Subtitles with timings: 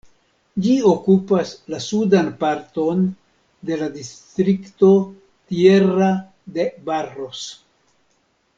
[0.65, 3.03] Ĝi okupas la sudan parton
[3.71, 4.91] de la distrikto
[5.53, 6.11] Tierra
[6.57, 7.45] de Barros.